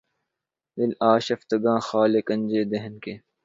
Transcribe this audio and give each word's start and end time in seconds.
دل 0.77 0.91
آشفتگاں 1.13 1.79
خالِ 1.87 2.13
کنجِ 2.27 2.51
دہن 2.71 2.93
کے 3.03 3.13